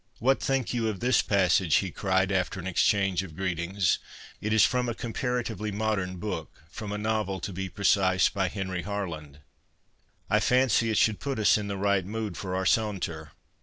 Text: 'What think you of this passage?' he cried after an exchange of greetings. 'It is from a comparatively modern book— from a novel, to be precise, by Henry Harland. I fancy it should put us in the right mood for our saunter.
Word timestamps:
'What 0.17 0.41
think 0.41 0.73
you 0.73 0.87
of 0.89 0.99
this 0.99 1.21
passage?' 1.21 1.75
he 1.75 1.91
cried 1.91 2.31
after 2.31 2.59
an 2.59 2.65
exchange 2.65 3.21
of 3.21 3.35
greetings. 3.35 3.99
'It 4.41 4.51
is 4.51 4.65
from 4.65 4.89
a 4.89 4.95
comparatively 4.95 5.71
modern 5.71 6.17
book— 6.17 6.63
from 6.71 6.91
a 6.91 6.97
novel, 6.97 7.39
to 7.39 7.53
be 7.53 7.69
precise, 7.69 8.27
by 8.27 8.47
Henry 8.47 8.81
Harland. 8.81 9.41
I 10.27 10.39
fancy 10.39 10.89
it 10.89 10.97
should 10.97 11.19
put 11.19 11.37
us 11.37 11.55
in 11.55 11.67
the 11.67 11.77
right 11.77 12.03
mood 12.03 12.35
for 12.35 12.55
our 12.55 12.65
saunter. 12.65 13.33